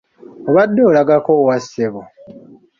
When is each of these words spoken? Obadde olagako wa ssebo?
Obadde 0.49 0.81
olagako 0.89 1.31
wa 1.47 1.57
ssebo? 1.63 2.01